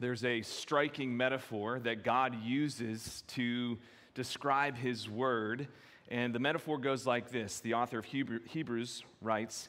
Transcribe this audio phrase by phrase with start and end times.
[0.00, 3.76] there's a striking metaphor that God uses to
[4.14, 5.68] describe his word.
[6.08, 9.68] And the metaphor goes like this The author of Hebrews writes,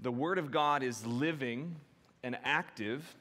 [0.00, 1.76] The word of God is living
[2.24, 3.14] and active,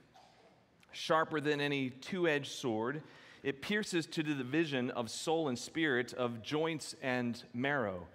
[0.91, 3.04] sharper than any two edged sword.
[3.43, 8.07] It pierces to the division of soul and spirit, of joints and marrow.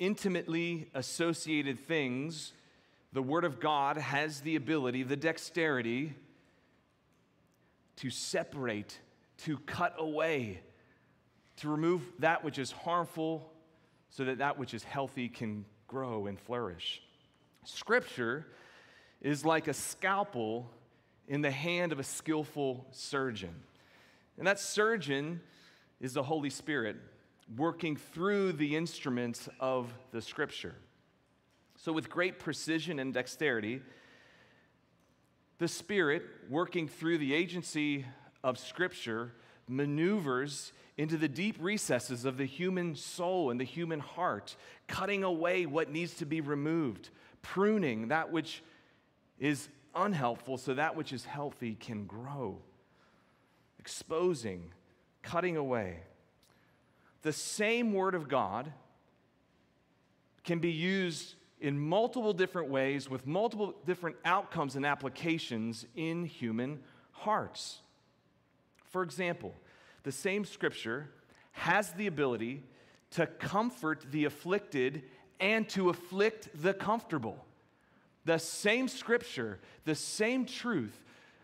[0.00, 2.52] Intimately associated things,
[3.12, 6.14] the Word of God has the ability, the dexterity,
[8.00, 8.98] to separate,
[9.38, 10.60] to cut away,
[11.56, 13.52] to remove that which is harmful
[14.08, 17.02] so that that which is healthy can grow and flourish.
[17.64, 18.46] Scripture
[19.20, 20.70] is like a scalpel
[21.28, 23.54] in the hand of a skillful surgeon.
[24.38, 25.40] And that surgeon
[26.00, 26.96] is the Holy Spirit
[27.56, 30.74] working through the instruments of the Scripture.
[31.76, 33.82] So, with great precision and dexterity,
[35.60, 38.06] the Spirit, working through the agency
[38.42, 39.30] of Scripture,
[39.68, 44.56] maneuvers into the deep recesses of the human soul and the human heart,
[44.88, 47.10] cutting away what needs to be removed,
[47.42, 48.62] pruning that which
[49.38, 52.56] is unhelpful so that which is healthy can grow,
[53.78, 54.72] exposing,
[55.22, 55.98] cutting away.
[57.20, 58.72] The same Word of God
[60.42, 66.80] can be used in multiple different ways with multiple different outcomes and applications in human
[67.12, 67.80] hearts.
[68.86, 69.54] For example,
[70.02, 71.10] the same scripture
[71.52, 72.62] has the ability
[73.12, 75.02] to comfort the afflicted
[75.38, 77.44] and to afflict the comfortable.
[78.24, 81.02] The same scripture, the same truth,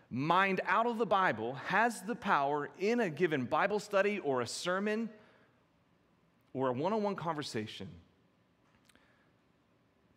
[0.09, 4.47] mined out of the Bible, has the power in a given Bible study or a
[4.47, 5.09] sermon
[6.53, 7.87] or a one on one conversation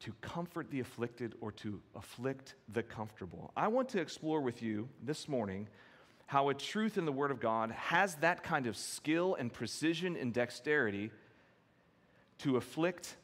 [0.01, 3.53] to comfort the afflicted or to afflict the comfortable.
[3.57, 5.69] I want to explore with you this morning
[6.27, 10.17] how a truth in the Word of God has that kind of skill and precision
[10.17, 11.11] and dexterity
[12.39, 13.17] to afflict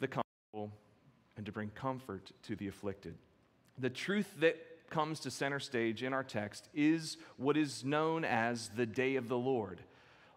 [0.00, 0.72] the comfortable
[1.36, 3.14] and to bring comfort to the afflicted.
[3.78, 4.56] The truth that
[4.90, 9.28] comes to center stage in our text is what is known as the day of
[9.28, 9.80] the Lord,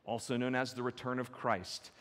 [0.05, 1.91] also known as the return of Christ.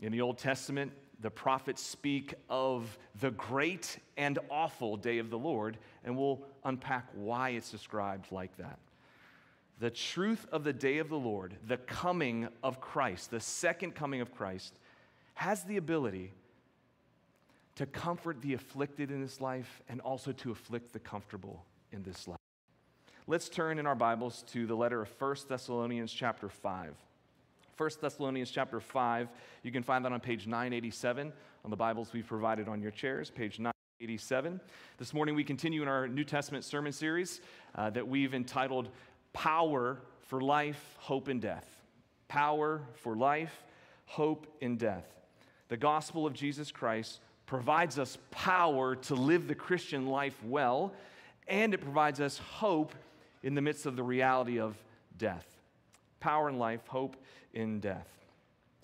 [0.00, 0.92] In the Old Testament,
[1.24, 7.06] the prophets speak of the great and awful day of the Lord, and we'll unpack
[7.14, 8.78] why it's described like that.
[9.78, 14.20] The truth of the day of the Lord, the coming of Christ, the second coming
[14.20, 14.74] of Christ,
[15.32, 16.30] has the ability
[17.76, 22.28] to comfort the afflicted in this life and also to afflict the comfortable in this
[22.28, 22.38] life.
[23.26, 26.94] Let's turn in our Bibles to the letter of 1 Thessalonians chapter 5.
[27.76, 29.28] 1 Thessalonians chapter 5.
[29.64, 31.32] You can find that on page 987
[31.64, 34.60] on the Bibles we've provided on your chairs, page 987.
[34.98, 37.40] This morning we continue in our New Testament sermon series
[37.74, 38.90] uh, that we've entitled
[39.32, 41.66] Power for Life, Hope, and Death.
[42.28, 43.64] Power for Life,
[44.06, 45.06] Hope, and Death.
[45.68, 50.92] The gospel of Jesus Christ provides us power to live the Christian life well,
[51.48, 52.94] and it provides us hope
[53.42, 54.76] in the midst of the reality of
[55.18, 55.53] death.
[56.24, 57.18] Power in life, hope
[57.52, 58.08] in death.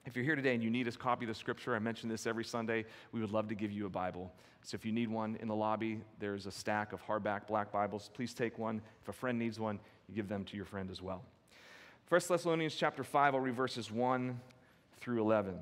[0.05, 2.27] If you're here today and you need a copy of the scripture, I mention this
[2.27, 4.31] every Sunday, we would love to give you a Bible.
[4.63, 8.11] So if you need one in the lobby, there's a stack of hardback black Bibles.
[8.13, 8.83] Please take one.
[9.01, 11.23] If a friend needs one, you give them to your friend as well.
[12.11, 14.39] 1 Thessalonians chapter 5, I'll read verses 1
[14.99, 15.59] through 11.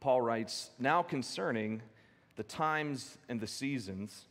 [0.00, 1.80] Paul writes, Now concerning
[2.36, 4.26] the times and the seasons,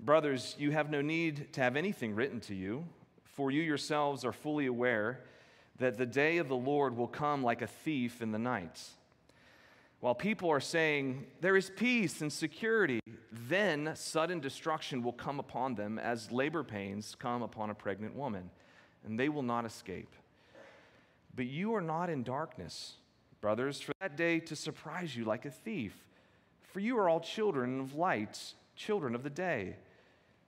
[0.00, 2.86] Brothers, you have no need to have anything written to you,
[3.24, 5.20] for you yourselves are fully aware
[5.78, 8.80] that the day of the Lord will come like a thief in the night.
[10.00, 13.00] While people are saying, There is peace and security,
[13.32, 18.50] then sudden destruction will come upon them as labor pains come upon a pregnant woman,
[19.04, 20.14] and they will not escape.
[21.34, 22.94] But you are not in darkness,
[23.40, 25.94] brothers, for that day to surprise you like a thief.
[26.62, 29.76] For you are all children of light, children of the day.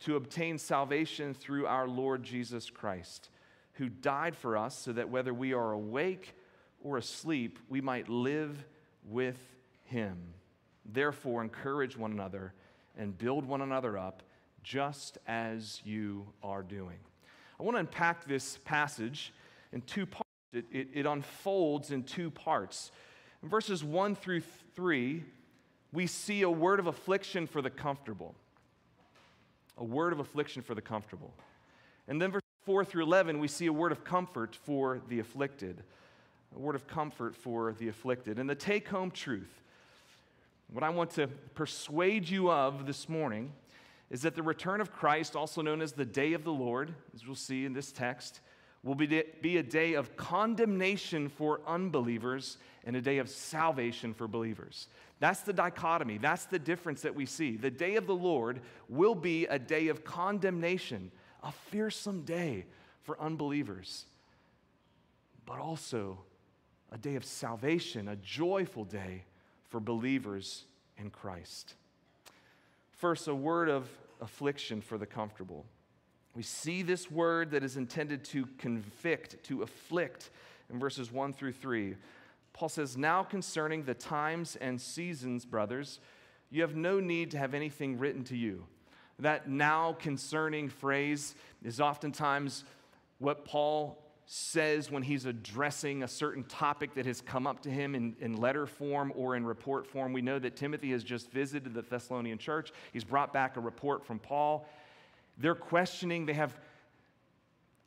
[0.00, 3.30] to obtain salvation through our Lord Jesus Christ,
[3.74, 6.34] who died for us so that whether we are awake
[6.82, 8.64] or asleep, we might live
[9.04, 9.38] with
[9.84, 10.18] him.
[10.84, 12.52] Therefore, encourage one another
[12.96, 14.22] and build one another up,
[14.62, 16.98] just as you are doing.
[17.58, 19.32] I want to unpack this passage
[19.72, 20.24] in two parts.
[20.52, 22.90] It, it, it unfolds in two parts.
[23.42, 24.42] In verses 1 through
[24.74, 25.22] 3,
[25.92, 28.34] we see a word of affliction for the comfortable.
[29.78, 31.32] A word of affliction for the comfortable.
[32.06, 35.82] And then verse 4 through 11, we see a word of comfort for the afflicted.
[36.54, 38.38] A word of comfort for the afflicted.
[38.38, 39.62] And the take home truth,
[40.72, 43.52] what I want to persuade you of this morning,
[44.10, 47.26] is that the return of Christ, also known as the day of the Lord, as
[47.26, 48.40] we'll see in this text,
[48.82, 54.26] will be, be a day of condemnation for unbelievers and a day of salvation for
[54.28, 54.88] believers.
[55.20, 56.18] That's the dichotomy.
[56.18, 57.56] That's the difference that we see.
[57.56, 61.10] The day of the Lord will be a day of condemnation,
[61.42, 62.66] a fearsome day
[63.02, 64.06] for unbelievers,
[65.44, 66.18] but also
[66.92, 69.24] a day of salvation, a joyful day
[69.68, 70.64] for believers
[70.96, 71.74] in Christ.
[72.92, 73.88] First, a word of
[74.20, 75.64] affliction for the comfortable.
[76.34, 80.30] We see this word that is intended to convict, to afflict
[80.72, 81.96] in verses 1 through 3.
[82.58, 86.00] Paul says, Now concerning the times and seasons, brothers,
[86.50, 88.64] you have no need to have anything written to you.
[89.20, 92.64] That now concerning phrase is oftentimes
[93.20, 97.94] what Paul says when he's addressing a certain topic that has come up to him
[97.94, 100.12] in, in letter form or in report form.
[100.12, 102.72] We know that Timothy has just visited the Thessalonian church.
[102.92, 104.68] He's brought back a report from Paul.
[105.38, 106.58] They're questioning, they have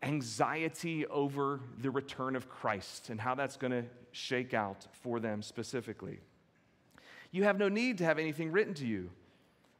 [0.02, 5.42] anxiety over the return of Christ and how that's going to shake out for them
[5.42, 6.20] specifically.
[7.32, 9.10] You have no need to have anything written to you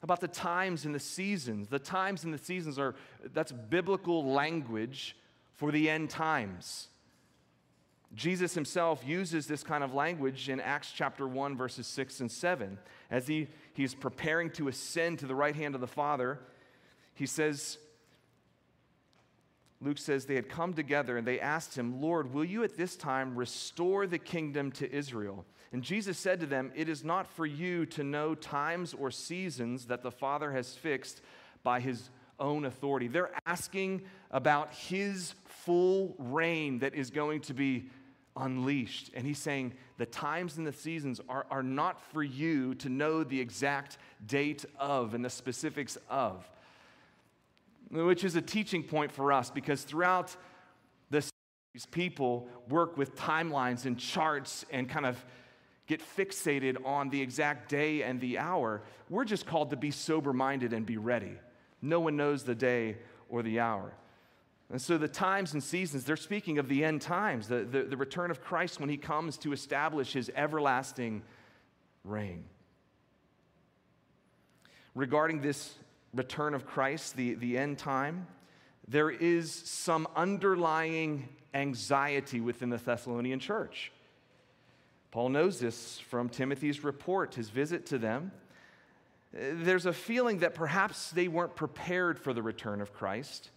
[0.04, 1.68] about the times and the seasons.
[1.68, 2.96] The times and the seasons are
[3.34, 5.16] that's biblical language
[5.56, 6.88] for the end times.
[8.14, 12.78] Jesus himself uses this kind of language in Acts chapter 1, verses 6 and 7.
[13.10, 16.40] As he, he's preparing to ascend to the right hand of the Father,
[17.14, 17.78] he says,
[19.82, 22.96] Luke says, they had come together and they asked him, Lord, will you at this
[22.96, 25.46] time restore the kingdom to Israel?
[25.74, 29.86] And Jesus said to them, It is not for you to know times or seasons
[29.86, 31.22] that the Father has fixed
[31.64, 33.08] by his own authority.
[33.08, 37.90] They're asking about his full reign that is going to be
[38.36, 39.12] unleashed.
[39.14, 43.24] And he's saying the times and the seasons are, are not for you to know
[43.24, 46.50] the exact date of and the specifics of.
[47.92, 50.36] Which is a teaching point for us because throughout
[51.10, 55.24] the series, people work with timelines and charts and kind of
[55.88, 58.82] get fixated on the exact day and the hour.
[59.10, 61.34] We're just called to be sober minded and be ready.
[61.82, 62.98] No one knows the day
[63.28, 63.94] or the hour.
[64.70, 67.98] And so the times and seasons, they're speaking of the end times, the, the, the,
[67.98, 71.24] return of Christ when he comes to establish his everlasting
[72.06, 72.46] reign.
[74.96, 75.74] Regarding this
[76.14, 78.28] return of Christ, the, the end time,
[78.88, 83.92] there is some underlying anxiety within the Thessalonian church.
[85.12, 88.32] Paul knows this from Timothy's report, his visit to them.
[89.34, 93.50] There's a feeling that perhaps they weren't prepared for the return of Christ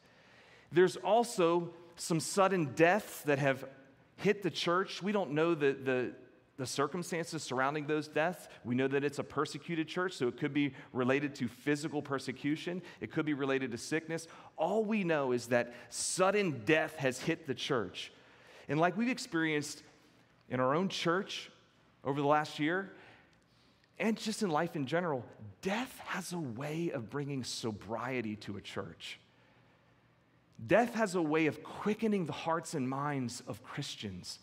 [0.75, 3.65] there's also some sudden deaths that have
[4.17, 5.03] hit the church.
[5.03, 6.13] We don't know the, the,
[6.57, 8.49] the circumstances surrounding those deaths.
[8.65, 12.83] We know that it's a persecuted church, so it could be related to physical persecution,
[13.01, 14.29] it could be related to sickness.
[14.57, 18.13] All we know is that sudden death has hit the church.
[18.69, 19.83] And like we've experienced
[20.49, 21.51] in our own church
[22.05, 22.93] over the last year,
[23.99, 25.25] and just in life in general,
[25.63, 29.19] death has a way of bringing sobriety to a church.
[30.67, 34.39] Death has a way of quickening the hearts and minds of Christians,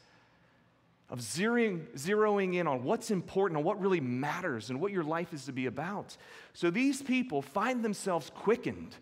[1.12, 5.34] of zeroing, zeroing in on what's important and what really matters and what your life
[5.34, 6.16] is to be about.
[6.54, 8.96] So these people find themselves quickened,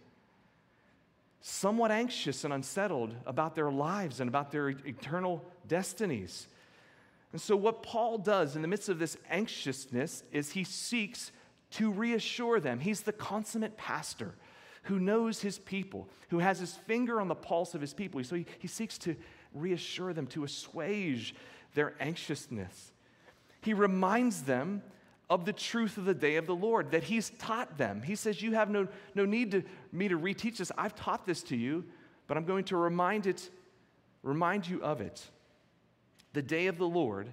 [1.39, 6.48] somewhat anxious and unsettled about their lives and about their eternal destinies.
[7.32, 11.32] And so, what Paul does in the midst of this anxiousness is he seeks
[11.72, 12.80] to reassure them.
[12.80, 14.34] He's the consummate pastor
[14.84, 18.24] who knows his people, who has his finger on the pulse of his people.
[18.24, 19.16] So he, he seeks to
[19.54, 21.36] reassure them, to assuage
[21.74, 22.92] their anxiousness.
[23.62, 24.82] He reminds them
[25.30, 28.02] of the truth of the day of the Lord that he's taught them.
[28.02, 30.72] He says, You have no, no need to me to reteach this.
[30.78, 31.86] I've taught this to you,
[32.28, 33.50] but I'm going to remind it,
[34.24, 35.24] remind you of it.
[36.34, 37.30] The day of the Lord,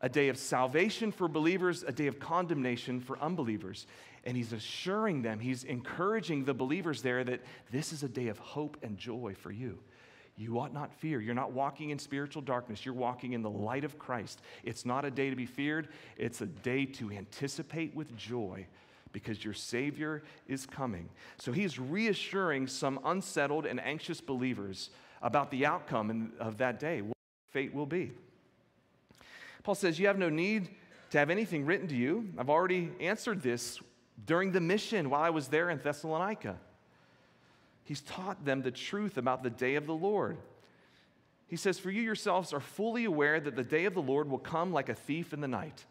[0.00, 3.86] a day of salvation for believers, a day of condemnation for unbelievers.
[4.24, 8.38] And he's assuring them, he's encouraging the believers there that this is a day of
[8.38, 9.78] hope and joy for you.
[10.38, 11.20] You ought not fear.
[11.20, 12.86] You're not walking in spiritual darkness.
[12.86, 14.40] You're walking in the light of Christ.
[14.62, 18.66] It's not a day to be feared, it's a day to anticipate with joy
[19.12, 21.08] because your Savior is coming.
[21.38, 24.90] So he's reassuring some unsettled and anxious believers
[25.22, 27.16] about the outcome of that day, what
[27.50, 28.12] fate will be.
[29.64, 30.68] Paul says, You have no need
[31.10, 32.28] to have anything written to you.
[32.38, 33.80] I've already answered this
[34.24, 36.58] during the mission while I was there in Thessalonica.
[37.88, 40.36] He's taught them the truth about the day of the Lord.
[41.46, 44.38] He says, For you yourselves are fully aware that the day of the Lord will
[44.38, 45.86] come like a thief in the night.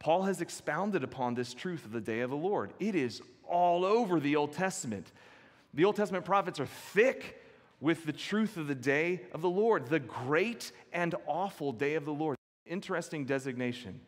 [0.00, 2.72] Paul has expounded upon this truth of the day of the Lord.
[2.80, 5.12] It is all over the Old Testament.
[5.72, 7.40] The Old Testament prophets are thick
[7.80, 12.04] with the truth of the day of the Lord, the great and awful day of
[12.04, 12.36] the Lord.
[12.66, 14.00] Interesting designation,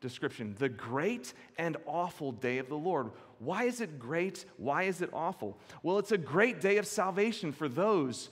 [0.00, 0.54] description.
[0.60, 3.10] The great and awful day of the Lord.
[3.40, 4.44] Why is it great?
[4.58, 5.58] Why is it awful?
[5.82, 8.28] Well, it's a great day of salvation for those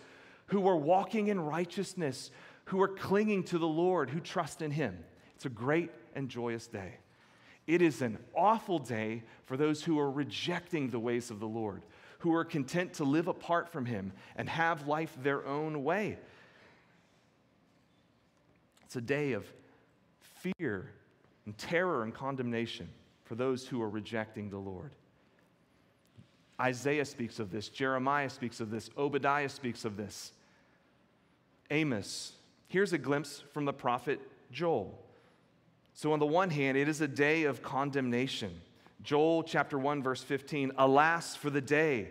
[0.46, 2.30] who are walking in righteousness,
[2.66, 4.98] who are clinging to the Lord, who trust in Him.
[5.34, 6.96] It's a great and joyous day.
[7.66, 11.82] It is an awful day for those who are rejecting the ways of the Lord,
[12.18, 16.18] who are content to live apart from Him and have life their own way.
[18.84, 19.46] It's a day of
[20.42, 20.90] fear
[21.46, 22.90] and terror and condemnation
[23.24, 24.92] for those who are rejecting the Lord.
[26.60, 30.32] Isaiah speaks of this, Jeremiah speaks of this, Obadiah speaks of this.
[31.70, 32.32] Amos.
[32.68, 34.98] Here's a glimpse from the prophet Joel.
[35.94, 38.60] So, on the one hand, it is a day of condemnation.
[39.02, 42.08] Joel chapter 1, verse 15 Alas for the day,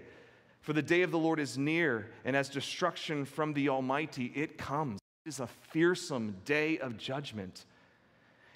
[0.62, 4.58] for the day of the Lord is near, and as destruction from the Almighty it
[4.58, 5.00] comes.
[5.26, 7.66] It is a fearsome day of judgment.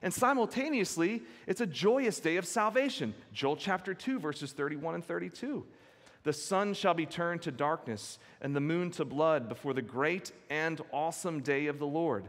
[0.02, 3.14] And simultaneously, it's a joyous day of salvation.
[3.34, 5.64] Joel chapter 2, verses 31 and 32.
[6.24, 10.32] The sun shall be turned to darkness and the moon to blood before the great
[10.50, 12.26] and awesome day of the Lord.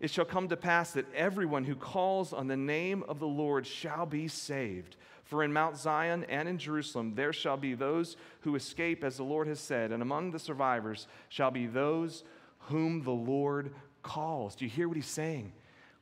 [0.00, 3.66] It shall come to pass that everyone who calls on the name of the Lord
[3.66, 4.96] shall be saved.
[5.24, 9.22] For in Mount Zion and in Jerusalem there shall be those who escape, as the
[9.22, 12.24] Lord has said, and among the survivors shall be those
[12.58, 13.72] whom the Lord
[14.02, 14.56] calls.
[14.56, 15.52] Do you hear what he's saying?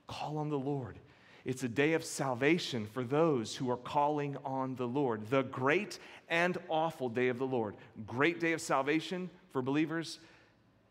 [0.07, 0.99] Call on the Lord.
[1.45, 5.29] It's a day of salvation for those who are calling on the Lord.
[5.31, 7.77] The great and awful day of the Lord.
[8.07, 10.19] Great day of salvation for believers,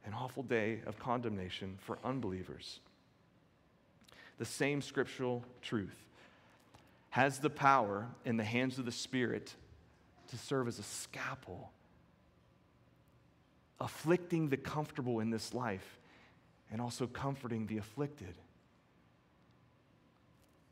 [0.06, 2.80] an awful day of condemnation for unbelievers
[4.38, 6.06] the same scriptural truth,
[7.10, 9.54] has the power in the hands of the Spirit
[10.28, 11.72] to serve as a scalpel,
[13.80, 16.00] afflicting the comfortable in this life
[16.72, 18.36] and also comforting the afflicted.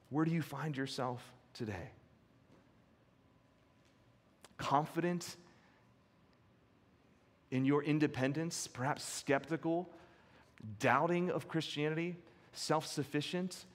[0.10, 1.22] Where do you find yourself
[1.54, 1.90] today?
[4.58, 5.36] Confident
[7.52, 9.90] in your independence, perhaps skeptical,
[10.80, 12.18] doubting of Christianity?
[12.56, 13.66] self sufficient,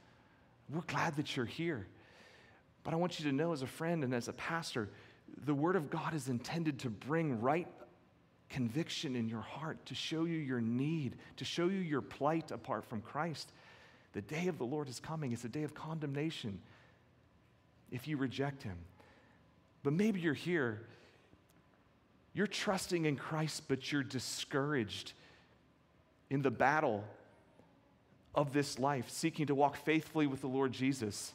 [0.73, 1.87] we're glad that you're here.
[2.83, 4.89] But I want you to know, as a friend and as a pastor,
[5.45, 7.69] the Word of God is intended to bring right
[8.49, 12.85] conviction in your heart, to show you your need, to show you your plight apart
[12.85, 13.53] from Christ.
[14.13, 15.33] The day of the Lord is coming.
[15.33, 16.61] It's a day of condemnation
[17.91, 18.77] if you reject Him.
[19.83, 20.83] But maybe you're here,
[22.35, 25.13] you're trusting in Christ, but you're discouraged
[26.29, 27.05] in the battle
[28.35, 31.33] of this life, seeking to walk faithfully with the Lord Jesus,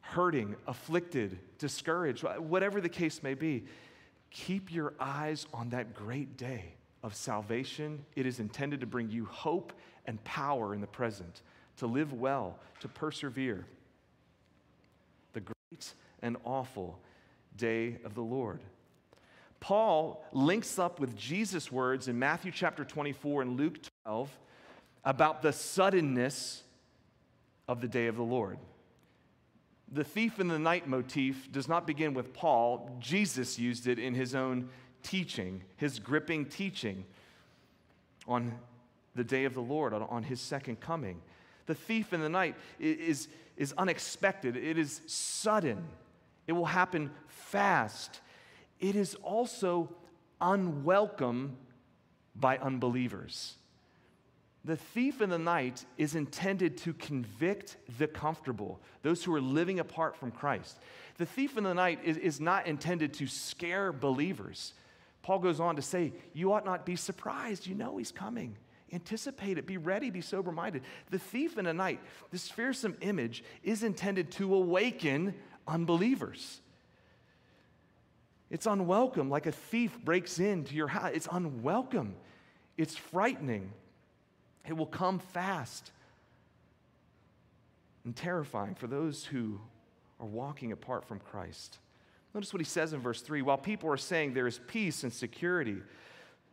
[0.00, 3.64] hurting, afflicted, discouraged, whatever the case may be,
[4.30, 8.04] keep your eyes on that great day of salvation.
[8.14, 9.72] It is intended to bring you hope
[10.06, 11.42] and power in the present,
[11.78, 13.66] to live well, to persevere.
[15.32, 16.98] The great and awful
[17.56, 18.60] day of the Lord.
[19.60, 24.30] Paul links up with Jesus' words in Matthew chapter 24 and Luke 12
[25.04, 26.62] about the suddenness
[27.68, 28.58] of the day of the Lord.
[29.90, 32.96] The thief in the night motif does not begin with Paul.
[32.98, 34.68] Jesus used it in his own
[35.02, 37.04] teaching, his gripping teaching
[38.26, 38.52] on
[39.16, 41.20] the day of the Lord, on his second coming.
[41.66, 45.84] The thief in the night is, is unexpected, it is sudden,
[46.46, 48.20] it will happen fast.
[48.78, 49.90] It is also
[50.40, 51.56] unwelcome
[52.34, 53.54] by unbelievers.
[54.64, 59.78] The thief in the night is intended to convict the comfortable, those who are living
[59.78, 60.78] apart from Christ.
[61.18, 64.74] The thief in the night is, is not intended to scare believers.
[65.22, 67.66] Paul goes on to say, You ought not be surprised.
[67.66, 68.56] You know he's coming.
[68.92, 69.66] Anticipate it.
[69.66, 70.10] Be ready.
[70.10, 70.82] Be sober minded.
[71.10, 72.00] The thief in the night,
[72.30, 75.34] this fearsome image, is intended to awaken
[75.66, 76.60] unbelievers.
[78.48, 81.10] It's unwelcome, like a thief breaks into your house.
[81.14, 82.14] It's unwelcome.
[82.76, 83.72] It's frightening.
[84.66, 85.90] It will come fast
[88.04, 89.60] and terrifying for those who
[90.20, 91.78] are walking apart from Christ.
[92.34, 95.12] Notice what he says in verse 3 while people are saying there is peace and
[95.12, 95.78] security,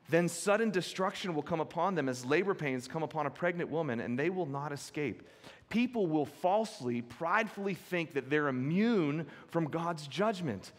[0.10, 4.00] then sudden destruction will come upon them as labor pains come upon a pregnant woman,
[4.00, 5.24] and they will not escape.
[5.70, 10.72] People will falsely, pridefully think that they're immune from God's judgment.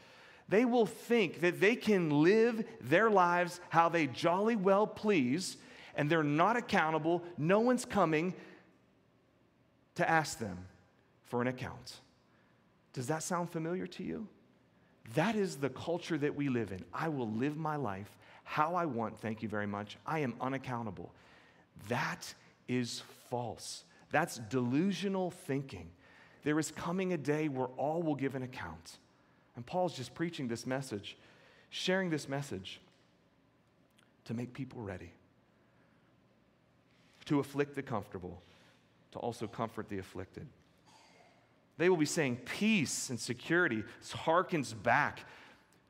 [0.49, 5.57] They will think that they can live their lives how they jolly well please,
[5.97, 7.23] and they're not accountable.
[7.39, 8.35] No one's coming
[9.95, 10.59] to ask them
[11.23, 12.01] for an account.
[12.93, 14.29] Does that sound familiar to you?
[15.15, 16.85] That is the culture that we live in.
[16.93, 19.97] I will live my life how I want, thank you very much.
[20.07, 21.13] I am unaccountable.
[21.89, 22.33] That
[22.69, 23.85] is false.
[24.11, 25.91] That's delusional thinking.
[26.45, 28.99] There is coming a day where all will give an account.
[29.57, 31.17] And Paul's just preaching this message,
[31.71, 32.81] sharing this message
[34.27, 35.13] to make people ready,
[37.25, 38.43] to afflict the comfortable,
[39.13, 40.47] to also comfort the afflicted.
[41.77, 43.83] They will be saying peace and security.
[44.01, 45.21] This harkens back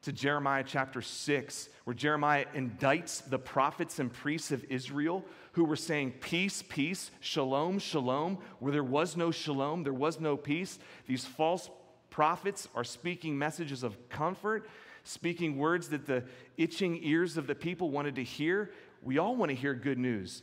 [0.05, 5.77] to Jeremiah chapter 6, where Jeremiah indicts the prophets and priests of Israel who were
[5.77, 10.79] saying, Peace, peace, shalom, shalom, where there was no shalom, there was no peace.
[11.07, 11.71] These false
[12.11, 14.69] prophets are speaking messages of comfort,
[15.05, 16.25] speaking words that the
[16.59, 18.73] itching ears of the people wanted to hear.
[19.03, 20.43] We all want to hear good news.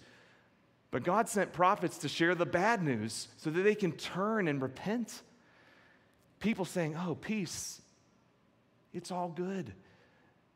[0.89, 4.59] But God sent prophets to share the bad news so that they can turn and
[4.59, 5.21] repent.
[6.39, 7.81] People saying, Oh, peace,
[8.93, 9.73] it's all good.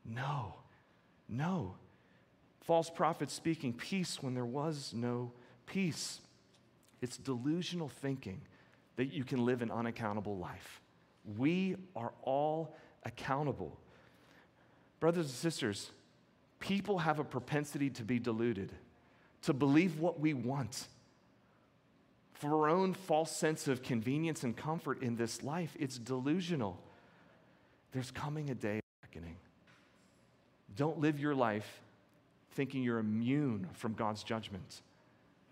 [0.04, 0.56] No,
[1.28, 1.76] no.
[2.62, 5.32] False prophets speaking peace when there was no
[5.66, 6.20] peace.
[7.02, 8.42] It's delusional thinking
[8.96, 10.82] that you can live an unaccountable life.
[11.38, 13.78] We are all accountable.
[15.00, 15.92] Brothers and sisters,
[16.60, 18.72] people have a propensity to be deluded,
[19.44, 20.88] to believe what we want.
[22.34, 26.82] For our own false sense of convenience and comfort in this life, it's delusional.
[27.96, 29.38] There's coming a day of reckoning.
[30.76, 31.82] Don't live your life
[32.52, 34.82] thinking you're immune from God's judgment.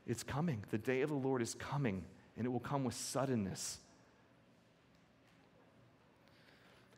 [0.06, 0.62] It's coming.
[0.70, 2.04] The day of the Lord is coming,
[2.36, 3.78] and it will come with suddenness.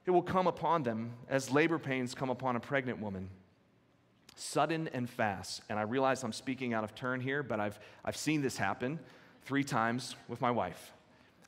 [0.08, 3.30] It will come upon them as labor pains come upon a pregnant woman.
[4.36, 5.62] Sudden and fast.
[5.70, 9.00] And I realize I'm speaking out of turn here, but I've, I've seen this happen
[9.44, 10.92] three times with my wife.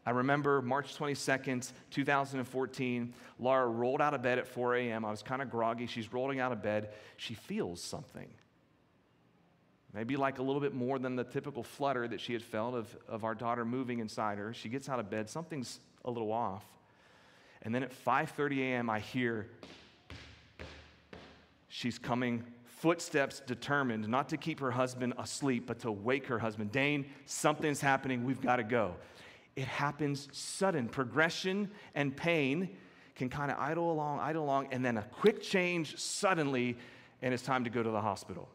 [0.08, 5.04] I remember March 22nd, 2014, Laura rolled out of bed at 4 a.m.
[5.04, 5.86] I was kind of groggy.
[5.86, 6.92] She's rolling out of bed.
[7.18, 8.30] She feels something.
[9.94, 12.98] Maybe like a little bit more than the typical flutter that she had felt of,
[13.10, 14.54] of our daughter moving inside her.
[14.54, 16.64] She gets out of bed, something's a little off.
[17.64, 18.90] And then at 5:30 a.m.
[18.90, 19.50] I hear
[21.68, 26.72] she's coming footsteps determined not to keep her husband asleep but to wake her husband.
[26.72, 28.24] Dane, something's happening.
[28.24, 28.96] We've got to go
[29.58, 30.88] it happens sudden.
[30.88, 32.70] Progression and pain
[33.16, 36.78] can kind of idle along, idle along, and then a quick change suddenly,
[37.24, 38.48] and it's time to go to the hospital.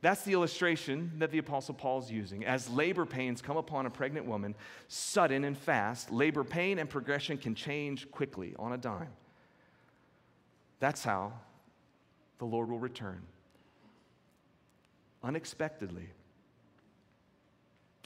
[0.00, 2.44] That's the illustration that the Apostle Paul is using.
[2.46, 4.54] As labor pains come upon a pregnant woman,
[4.88, 9.12] sudden and fast, labor pain and progression can change quickly on a dime.
[10.80, 11.34] That's how
[12.38, 13.22] the Lord will return.
[15.22, 16.08] Unexpectedly,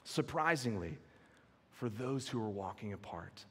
[0.02, 0.98] surprisingly,
[1.78, 3.44] for those who are walking apart.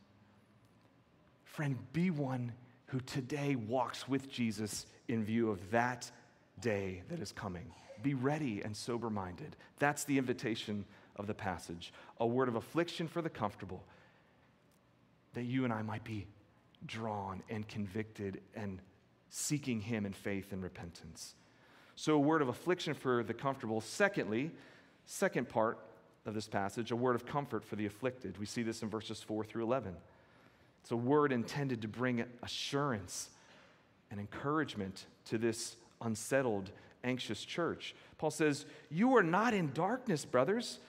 [1.45, 2.51] Friend, be one
[2.87, 6.11] who today walks with Jesus in view of that
[6.59, 7.71] day that is coming.
[8.03, 9.55] Be ready and sober minded.
[9.79, 10.83] That's the invitation
[11.15, 11.93] of the passage.
[12.19, 13.85] A word of affliction for the comfortable,
[15.33, 16.27] that you and I might be
[16.85, 18.81] drawn and convicted and
[19.29, 21.33] seeking Him in faith and repentance.
[21.95, 23.79] So, a word of affliction for the comfortable.
[23.79, 24.51] Secondly,
[25.05, 25.79] second part,
[26.27, 28.37] of this passage, a word of comfort for the afflicted.
[28.37, 29.95] We see this in verses 4 through 11.
[30.81, 33.29] It's a word intended to bring assurance
[34.11, 36.69] and encouragement to this unsettled,
[37.03, 37.95] anxious church.
[38.17, 40.79] Paul says, You are not in darkness, brothers,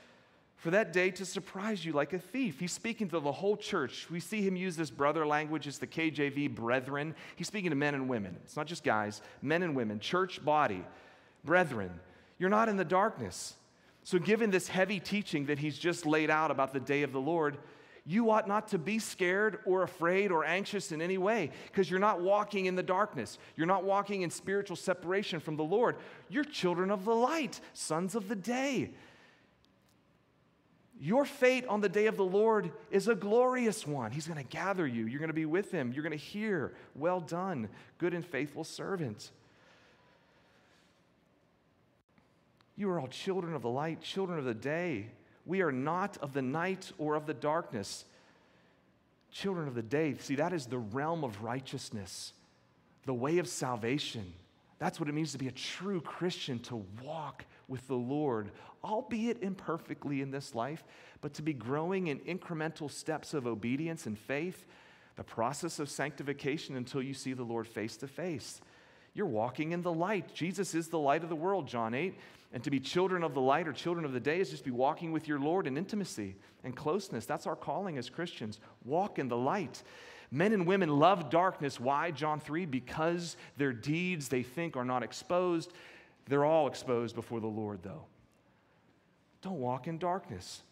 [0.56, 2.58] for that day to surprise you like a thief.
[2.58, 4.08] He's speaking to the whole church.
[4.10, 7.14] We see him use this brother language, it's the KJV, brethren.
[7.36, 8.36] He's speaking to men and women.
[8.42, 10.84] It's not just guys, men and women, church body,
[11.44, 12.00] brethren.
[12.40, 13.54] You're not in the darkness.
[14.08, 17.20] So, given this heavy teaching that he's just laid out about the day of the
[17.20, 17.58] Lord,
[18.06, 22.00] you ought not to be scared or afraid or anxious in any way because you're
[22.00, 23.36] not walking in the darkness.
[23.54, 25.96] You're not walking in spiritual separation from the Lord.
[26.30, 28.92] You're children of the light, sons of the day.
[30.98, 34.10] Your fate on the day of the Lord is a glorious one.
[34.10, 35.04] He's going to gather you.
[35.04, 35.92] You're going to be with him.
[35.92, 37.68] You're going to hear, Well done,
[37.98, 39.32] good and faithful servant.
[42.78, 45.06] You are all children of the light, children of the day.
[45.44, 48.04] We are not of the night or of the darkness.
[49.32, 52.32] Children of the day, see, that is the realm of righteousness,
[53.04, 54.32] the way of salvation.
[54.78, 58.52] That's what it means to be a true Christian, to walk with the Lord,
[58.84, 60.84] albeit imperfectly in this life,
[61.20, 64.66] but to be growing in incremental steps of obedience and faith,
[65.16, 68.60] the process of sanctification until you see the Lord face to face.
[69.14, 70.32] You're walking in the light.
[70.34, 72.14] Jesus is the light of the world, John 8.
[72.52, 74.70] And to be children of the light or children of the day is just be
[74.70, 77.26] walking with your Lord in intimacy and closeness.
[77.26, 78.58] That's our calling as Christians.
[78.84, 79.82] Walk in the light.
[80.30, 81.80] Men and women love darkness.
[81.80, 82.10] Why?
[82.10, 85.72] John 3 because their deeds they think are not exposed.
[86.26, 88.04] They're all exposed before the Lord, though.
[89.42, 90.62] Don't walk in darkness.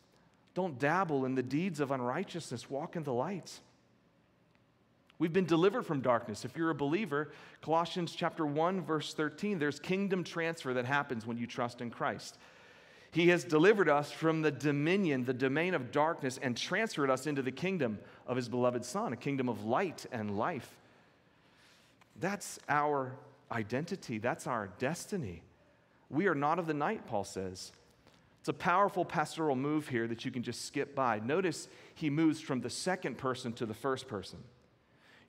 [0.54, 2.70] Don't dabble in the deeds of unrighteousness.
[2.70, 3.60] Walk in the light.
[5.18, 6.44] We've been delivered from darkness.
[6.44, 11.38] If you're a believer, Colossians chapter 1 verse 13, there's kingdom transfer that happens when
[11.38, 12.36] you trust in Christ.
[13.12, 17.40] He has delivered us from the dominion, the domain of darkness and transferred us into
[17.40, 20.76] the kingdom of his beloved son, a kingdom of light and life.
[22.20, 23.12] That's our
[23.50, 25.42] identity, that's our destiny.
[26.10, 27.72] We are not of the night, Paul says.
[28.40, 31.18] It's a powerful pastoral move here that you can just skip by.
[31.18, 34.38] Notice he moves from the second person to the first person.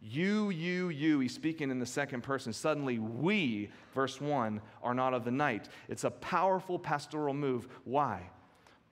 [0.02, 2.54] You, you, you, he's speaking in the second person.
[2.54, 5.70] Suddenly, we, verse 1, are not of the night.
[5.90, 7.68] It's a powerful pastoral move.
[7.84, 8.30] Why?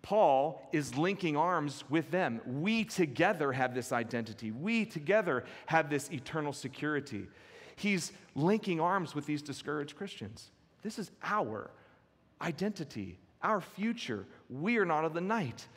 [0.02, 2.42] Paul is linking arms with them.
[2.46, 4.52] We together have this identity.
[4.52, 7.28] We together have this eternal security.
[7.76, 10.52] He's linking arms with these discouraged Christians.
[10.84, 11.72] This is our
[12.42, 14.28] identity, our future.
[14.50, 15.68] We are not of the night.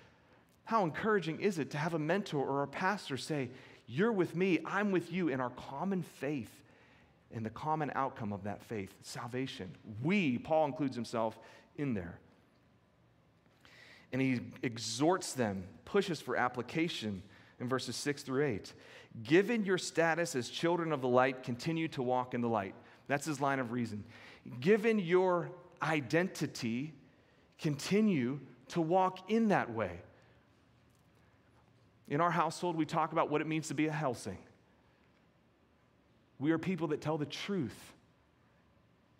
[0.64, 3.48] How encouraging is it to have a mentor or a pastor say,
[3.88, 6.52] you're with me, I'm with you in our common faith
[7.34, 9.70] and the common outcome of that faith, salvation.
[10.02, 11.38] We, Paul includes himself
[11.76, 12.18] in there.
[14.12, 17.22] And he exhorts them, pushes for application
[17.60, 18.72] in verses 6 through 8.
[19.22, 22.74] Given your status as children of the light, continue to walk in the light.
[23.08, 24.04] That's his line of reason.
[24.60, 25.50] Given your
[25.82, 26.94] identity,
[27.58, 30.00] continue to walk in that way.
[32.08, 34.38] In our household, we talk about what it means to be a Helsing.
[36.38, 37.92] We are people that tell the truth.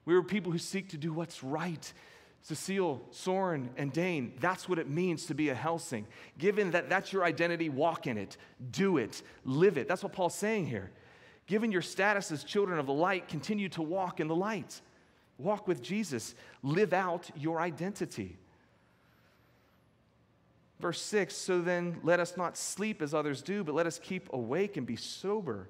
[0.04, 1.92] We are people who seek to do what's right.
[2.40, 6.06] Cecile, Soren, and Dane, that's what it means to be a Helsing.
[6.38, 8.36] Given that that's your identity, walk in it,
[8.70, 9.88] do it, live it.
[9.88, 10.90] That's what Paul's saying here.
[11.46, 14.80] Given your status as children of the light, continue to walk in the light.
[15.36, 18.38] Walk with Jesus, live out your identity.
[20.80, 24.32] Verse 6 So then let us not sleep as others do, but let us keep
[24.32, 25.68] awake and be sober.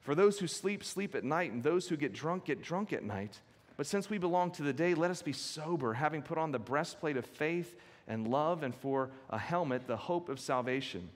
[0.00, 3.02] For those who sleep, sleep at night, and those who get drunk, get drunk at
[3.02, 3.40] night.
[3.76, 6.58] But since we belong to the day, let us be sober, having put on the
[6.58, 11.10] breastplate of faith and love, and for a helmet, the hope of salvation.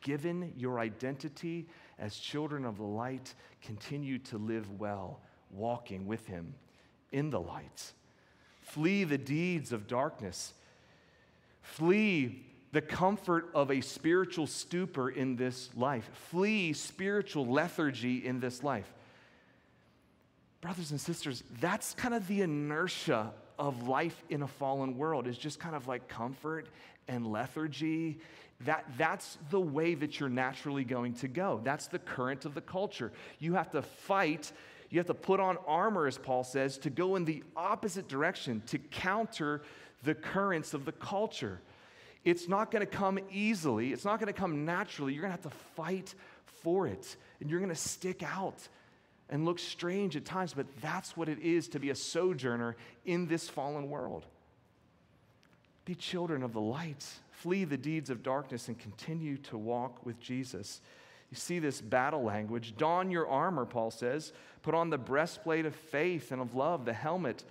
[0.00, 1.66] Given your identity
[1.98, 5.20] as children of the light, continue to live well,
[5.50, 6.54] walking with Him
[7.10, 7.92] in the light.
[8.62, 10.52] Flee the deeds of darkness
[11.74, 16.08] Flee the comfort of a spiritual stupor in this life.
[16.30, 18.90] Flee spiritual lethargy in this life.
[20.60, 25.38] Brothers and sisters, that's kind of the inertia of life in a fallen world, is
[25.38, 26.68] just kind of like comfort
[27.06, 28.18] and lethargy.
[28.62, 31.60] That, that's the way that you're naturally going to go.
[31.62, 33.12] That's the current of the culture.
[33.38, 34.52] You have to fight,
[34.90, 38.62] you have to put on armor, as Paul says, to go in the opposite direction,
[38.66, 39.62] to counter
[40.02, 41.60] the currents of the culture.
[42.24, 45.14] It's not going to come easily, it's not going to come naturally.
[45.14, 46.14] You're going to have to fight
[46.62, 48.68] for it, and you're going to stick out
[49.30, 53.26] and look strange at times, but that's what it is to be a sojourner in
[53.26, 54.24] this fallen world.
[55.84, 60.20] Be children of the light, flee the deeds of darkness, and continue to walk with
[60.20, 60.80] Jesus.
[61.30, 62.74] You see this battle language.
[62.76, 64.32] Don your armor, Paul says.
[64.62, 67.44] Put on the breastplate of faith and of love, the helmet,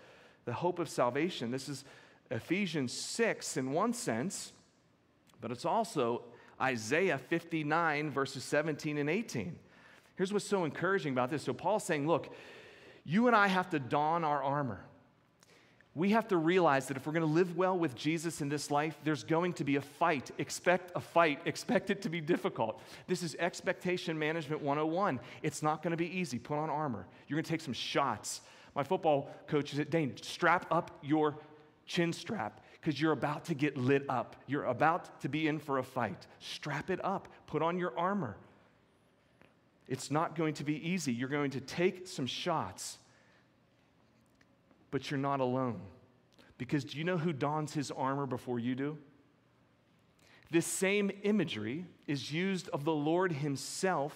[0.45, 1.51] the hope of salvation.
[1.51, 1.83] This is
[2.29, 4.51] Ephesians 6 in one sense,
[5.39, 6.23] but it's also
[6.61, 9.55] Isaiah 59, verses 17 and 18.
[10.15, 11.43] Here's what's so encouraging about this.
[11.43, 12.33] So, Paul's saying, look,
[13.05, 14.83] you and I have to don our armor.
[15.93, 18.69] We have to realize that if we're going to live well with Jesus in this
[18.69, 20.29] life, there's going to be a fight.
[20.37, 21.39] Expect a fight.
[21.45, 22.81] Expect it to be difficult.
[23.07, 25.19] This is expectation management 101.
[25.41, 26.37] It's not going to be easy.
[26.37, 27.07] Put on armor.
[27.27, 28.41] You're going to take some shots.
[28.75, 31.35] My football coach said, Dane, strap up your
[31.88, 34.36] chin strap because you're about to get lit up.
[34.45, 36.28] You're about to be in for a fight.
[36.39, 38.38] Strap it up, put on your armor.
[39.88, 41.13] It's not going to be easy.
[41.13, 42.97] You're going to take some shots,
[44.91, 45.80] but you're not alone.
[46.58, 48.97] Because do you know who dons his armor before you do?
[50.50, 54.15] This same imagery is used of the Lord Himself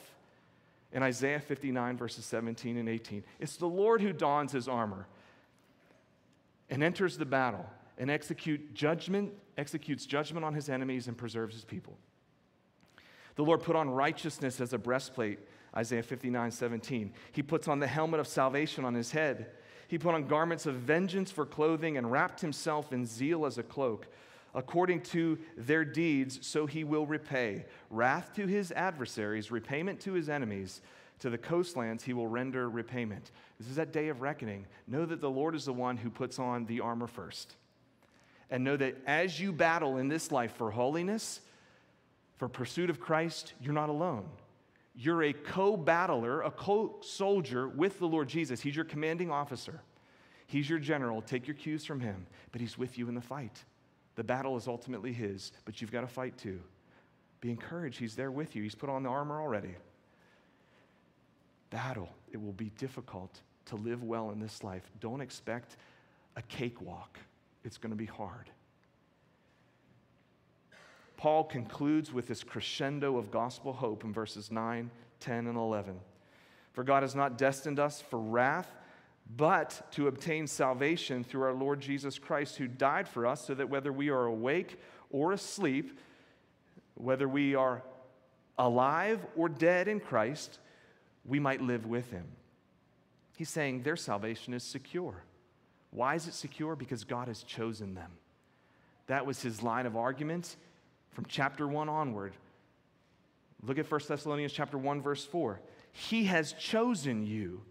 [0.93, 3.23] in Isaiah 59, verses 17 and 18.
[3.39, 5.07] It's the Lord who dons His armor
[6.71, 7.65] and enters the battle
[7.97, 11.97] and execute judgment, executes judgment on His enemies and preserves His people.
[13.35, 15.39] The Lord put on righteousness as a breastplate,
[15.75, 17.13] Isaiah 59, 17.
[17.31, 19.51] He puts on the helmet of salvation on his head.
[19.87, 23.63] He put on garments of vengeance for clothing and wrapped himself in zeal as a
[23.63, 24.07] cloak.
[24.53, 27.65] According to their deeds, so he will repay.
[27.89, 30.81] Wrath to his adversaries, repayment to his enemies.
[31.21, 33.31] To the coastlands, he will render repayment.
[33.59, 34.65] This is that day of reckoning.
[34.87, 37.55] Know that the Lord is the one who puts on the armor first.
[38.49, 41.39] And know that as you battle in this life for holiness,
[42.37, 44.25] for pursuit of Christ, you're not alone.
[44.95, 48.59] You're a co battler, a co soldier with the Lord Jesus.
[48.59, 49.81] He's your commanding officer,
[50.47, 51.21] He's your general.
[51.21, 53.63] Take your cues from Him, but He's with you in the fight.
[54.15, 56.59] The battle is ultimately His, but you've got to fight too.
[57.41, 57.99] Be encouraged.
[57.99, 59.75] He's there with you, He's put on the armor already.
[61.71, 62.09] Battle.
[62.31, 64.83] It will be difficult to live well in this life.
[64.99, 65.77] Don't expect
[66.35, 67.17] a cakewalk,
[67.63, 68.49] it's going to be hard.
[71.17, 75.99] Paul concludes with this crescendo of gospel hope in verses 9, 10, and 11.
[76.73, 78.73] For God has not destined us for wrath,
[79.37, 83.69] but to obtain salvation through our Lord Jesus Christ, who died for us, so that
[83.69, 84.79] whether we are awake
[85.11, 85.99] or asleep,
[86.95, 87.83] whether we are
[88.57, 90.59] alive or dead in Christ,
[91.25, 92.25] we might live with him.
[93.37, 95.23] He's saying their salvation is secure.
[95.91, 96.75] Why is it secure?
[96.75, 98.11] Because God has chosen them.
[99.07, 100.55] That was his line of argument
[101.11, 102.33] from chapter 1 onward.
[103.63, 105.59] Look at 1 Thessalonians chapter 1 verse 4.
[105.91, 107.61] He has chosen you.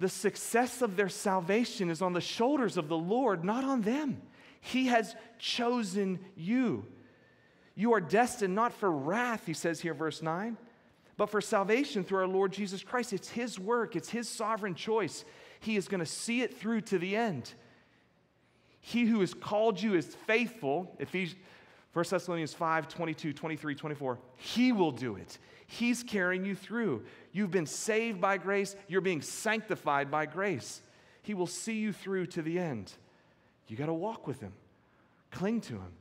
[0.00, 4.20] The success of their salvation is on the shoulders of the Lord, not on them.
[4.60, 6.86] He has chosen you.
[7.76, 10.56] You are destined not for wrath, he says here, verse 9,
[11.16, 13.12] but for salvation through our Lord Jesus Christ.
[13.12, 15.24] It's his work, it's his sovereign choice.
[15.60, 17.52] He is going to see it through to the end.
[18.80, 20.94] He who has called you is faithful.
[20.98, 21.40] Ephesians,
[21.94, 24.18] 1 Thessalonians 5 22, 23, 24.
[24.36, 25.38] He will do it.
[25.66, 27.04] He's carrying you through.
[27.32, 30.82] You've been saved by grace, you're being sanctified by grace.
[31.22, 32.92] He will see you through to the end.
[33.66, 34.52] You got to walk with Him,
[35.30, 35.92] cling to Him.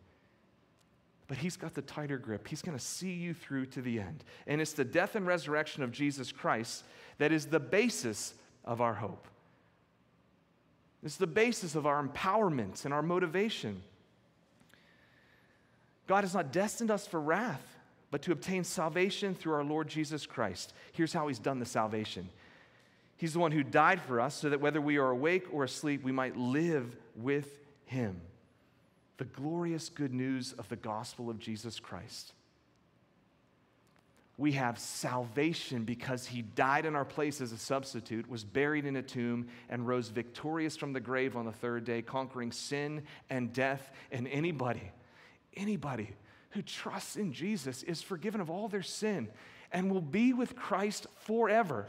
[1.33, 2.47] But He's got the tighter grip.
[2.47, 4.23] He's going to see you through to the end.
[4.45, 6.83] And it's the death and resurrection of Jesus Christ
[7.17, 9.27] that is the basis of our hope.
[11.01, 13.81] It's the basis of our empowerment and our motivation.
[16.05, 17.65] God has not destined us for wrath,
[18.11, 20.71] but to obtain salvation through our Lord Jesus Christ.
[20.91, 22.29] Here's how He's done the salvation
[23.17, 26.03] He's the one who died for us so that whether we are awake or asleep,
[26.03, 28.21] we might live with Him.
[29.17, 32.33] The glorious good news of the gospel of Jesus Christ
[34.37, 38.95] we have salvation because he died in our place as a substitute, was buried in
[38.95, 43.53] a tomb, and rose victorious from the grave on the third day, conquering sin and
[43.53, 43.91] death.
[44.11, 44.91] And anybody,
[45.55, 46.15] anybody
[46.51, 49.29] who trusts in Jesus is forgiven of all their sin
[49.71, 51.87] and will be with Christ forever.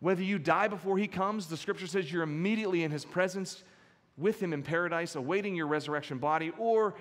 [0.00, 3.62] Whether you die before he comes, the scripture says you're immediately in his presence
[4.20, 6.94] with him in paradise, awaiting your resurrection body, or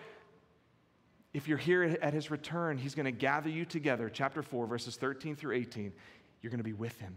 [1.34, 4.10] if you're here at his return, he's going to gather you together.
[4.10, 5.93] Chapter 4, verses 13 through 18.
[6.41, 7.15] You're going to be with him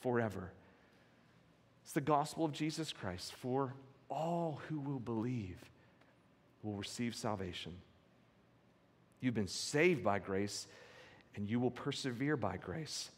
[0.00, 0.52] forever.
[1.82, 3.74] It's the gospel of Jesus Christ for
[4.08, 5.58] all who will believe
[6.62, 7.72] will receive salvation.
[9.20, 10.66] You've been saved by grace,
[11.34, 13.10] and you will persevere by grace.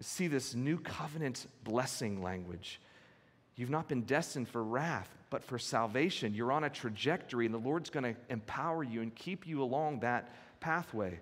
[0.00, 2.80] See this new covenant blessing language.
[3.58, 6.32] You've not been destined for wrath, but for salvation.
[6.32, 10.00] You're on a trajectory, and the Lord's going to empower you and keep you along
[10.00, 11.18] that pathway.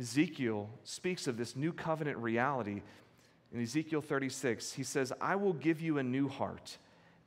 [0.00, 2.80] Ezekiel speaks of this new covenant reality.
[3.52, 6.78] In Ezekiel 36, he says, I will give you a new heart,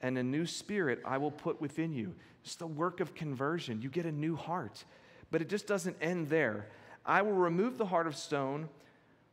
[0.02, 2.16] and a new spirit I will put within you.
[2.44, 3.84] It's the work of conversion.
[3.84, 4.84] You get a new heart.
[5.30, 6.66] But it just doesn't end there.
[7.06, 8.70] I will remove the heart of stone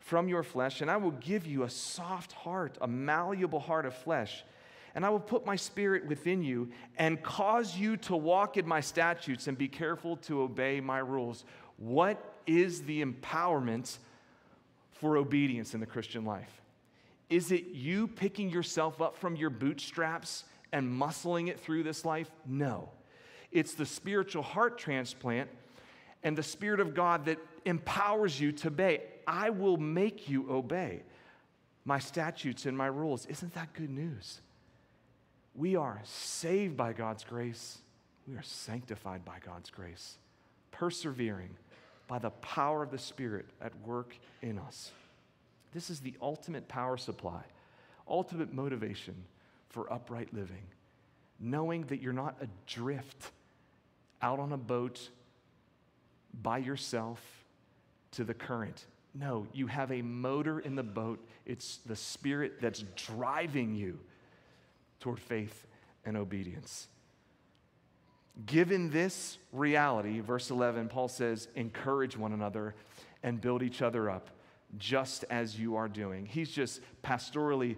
[0.07, 3.92] from your flesh, and I will give you a soft heart, a malleable heart of
[3.92, 4.45] flesh.
[4.95, 8.81] And I will put my spirit within you and cause you to walk in my
[8.81, 11.45] statutes and be careful to obey my rules.
[11.77, 13.99] What is the empowerment
[14.92, 16.62] for obedience in the Christian life?
[17.29, 22.31] Is it you picking yourself up from your bootstraps and muscling it through this life?
[22.47, 22.90] No.
[23.51, 25.51] It's the spiritual heart transplant
[26.23, 29.03] and the Spirit of God that empowers you to obey.
[29.27, 31.03] I will make you obey
[31.85, 33.27] my statutes and my rules.
[33.27, 34.41] Isn't that good news?
[35.55, 37.79] We are saved by God's grace.
[38.29, 40.19] we are sanctified by God's grace,
[40.73, 41.57] persevering
[42.09, 44.91] by the power of the Spirit at work in us.
[45.73, 47.43] This is the ultimate power supply,
[48.09, 49.15] ultimate motivation
[49.69, 50.62] for upright living,
[51.39, 53.31] knowing that you're not adrift
[54.23, 55.11] out on a boat
[56.43, 57.21] by yourself
[58.12, 58.87] to the current.
[59.19, 61.27] No, you have a motor in the boat.
[61.47, 63.99] It's the Spirit that's driving you
[65.01, 65.67] toward faith
[66.05, 66.89] and obedience.
[68.45, 72.75] Given this reality, verse 11, Paul says, encourage one another
[73.23, 74.29] and build each other up,
[74.77, 76.27] just as you are doing.
[76.27, 77.77] He's just pastorally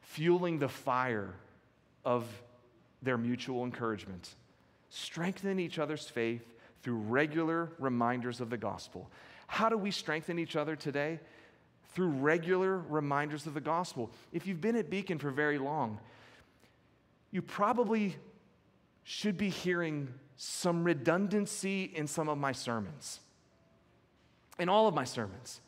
[0.00, 1.34] fueling the fire
[2.06, 2.24] of
[3.02, 4.30] their mutual encouragement.
[4.88, 6.46] Strengthen each other's faith
[6.82, 9.10] through regular reminders of the gospel.
[9.54, 11.20] How do we strengthen each other today?
[11.94, 14.10] Through regular reminders of the gospel.
[14.32, 16.00] If you've been at Beacon for very long,
[17.30, 18.16] you probably
[19.04, 23.20] should be hearing some redundancy in some of my sermons,
[24.58, 25.60] in all of my sermons.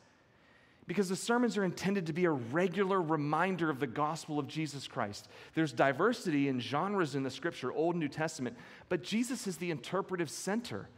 [0.85, 4.85] Because the sermons are intended to be a regular reminder of the gospel of Jesus
[4.85, 5.29] Christ.
[5.53, 8.57] There's diversity in genres in the scripture, Old and New Testament,
[8.89, 10.89] but Jesus is the interpretive center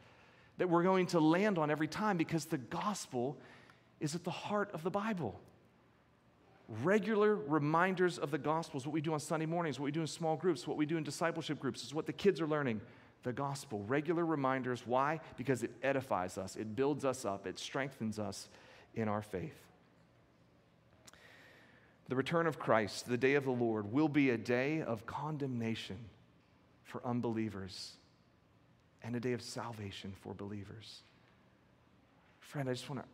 [0.59, 3.37] that we're going to land on every time because the gospel
[3.99, 5.39] is at the heart of the Bible.
[6.83, 10.01] Regular reminders of the gospel is what we do on Sunday mornings, what we do
[10.01, 12.81] in small groups, what we do in discipleship groups, is what the kids are learning.
[13.23, 13.83] The gospel.
[13.87, 14.83] Regular reminders.
[14.85, 15.21] Why?
[15.37, 18.49] Because it edifies us, it builds us up, it strengthens us
[18.95, 19.55] in our faith.
[22.09, 25.97] The return of Christ, the day of the Lord, will be a day of condemnation
[26.83, 27.93] for unbelievers
[29.03, 31.03] and a day of salvation for believers.
[32.39, 33.07] Friend, I just want to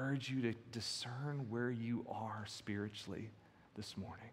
[0.00, 3.30] urge you to discern where you are spiritually
[3.76, 4.30] this morning.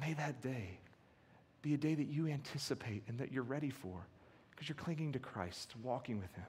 [0.00, 0.78] May that day
[1.62, 4.06] be a day that you anticipate and that you're ready for
[4.50, 6.46] because you're clinging to Christ, walking with Him,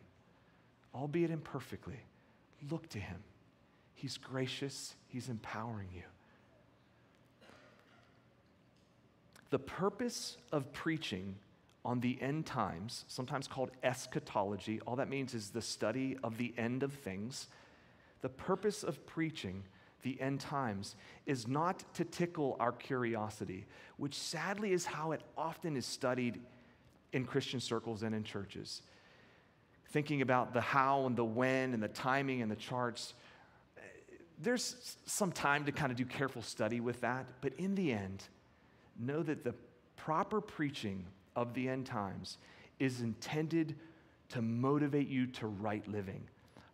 [0.93, 1.99] albeit imperfectly.
[2.69, 3.17] Look to Him.
[3.95, 6.03] He's gracious, He's empowering you.
[9.49, 11.35] The purpose of preaching
[11.83, 16.53] on the end times, sometimes called eschatology, all that means is the study of the
[16.57, 17.47] end of things.
[18.21, 19.63] The purpose of preaching
[20.03, 23.65] the end times is not to tickle our curiosity,
[23.97, 26.39] which sadly is how it often is studied
[27.11, 28.81] in Christian circles and in churches.
[29.87, 33.13] Thinking about the how and the when and the timing and the charts,
[34.41, 38.23] there's some time to kind of do careful study with that, but in the end,
[38.99, 39.53] know that the
[39.95, 42.37] proper preaching of the end times
[42.79, 43.75] is intended
[44.29, 46.23] to motivate you to right living.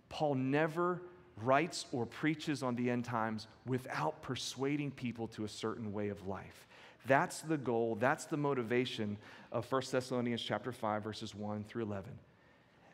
[0.10, 1.02] Paul never
[1.38, 6.28] writes or preaches on the end times without persuading people to a certain way of
[6.28, 6.68] life.
[7.08, 9.18] That's the goal, that's the motivation
[9.52, 12.12] of 1 Thessalonians chapter 5 verses 1 through 11.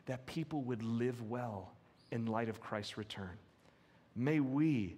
[0.06, 1.72] That people would live well
[2.10, 3.38] in light of Christ's return.
[4.14, 4.96] May we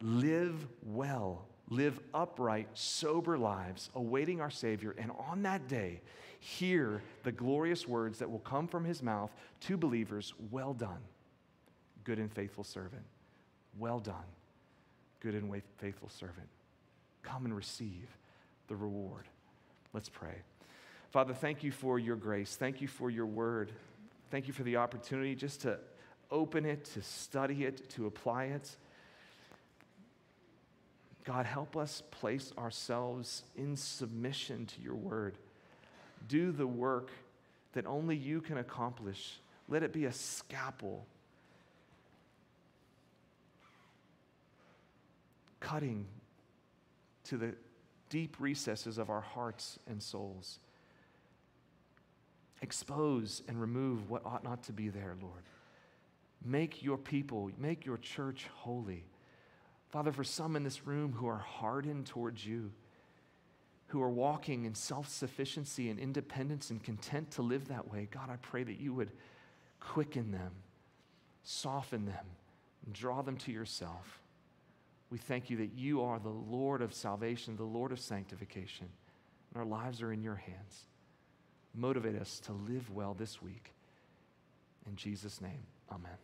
[0.00, 6.00] live well live upright, sober lives, awaiting our Savior, and on that day,
[6.38, 9.30] hear the glorious words that will come from his mouth
[9.60, 11.00] to believers Well done,
[12.04, 13.04] good and faithful servant.
[13.78, 14.14] Well done,
[15.20, 16.48] good and faithful servant.
[17.22, 18.08] Come and receive
[18.68, 19.24] the reward.
[19.94, 20.42] Let's pray.
[21.10, 22.56] Father, thank you for your grace.
[22.56, 23.72] Thank you for your word.
[24.30, 25.78] Thank you for the opportunity just to
[26.30, 28.76] open it, to study it, to apply it.
[31.24, 35.38] God, help us place ourselves in submission to your word.
[36.28, 37.10] Do the work
[37.74, 39.38] that only you can accomplish.
[39.68, 41.06] Let it be a scalpel,
[45.60, 46.06] cutting
[47.24, 47.54] to the
[48.10, 50.58] deep recesses of our hearts and souls.
[52.60, 55.42] Expose and remove what ought not to be there, Lord.
[56.44, 59.04] Make your people, make your church holy.
[59.92, 62.72] Father, for some in this room who are hardened towards you,
[63.88, 68.30] who are walking in self sufficiency and independence and content to live that way, God,
[68.30, 69.10] I pray that you would
[69.80, 70.50] quicken them,
[71.44, 72.24] soften them,
[72.86, 74.22] and draw them to yourself.
[75.10, 78.88] We thank you that you are the Lord of salvation, the Lord of sanctification,
[79.52, 80.86] and our lives are in your hands.
[81.74, 83.74] Motivate us to live well this week.
[84.86, 86.16] In Jesus' name, amen.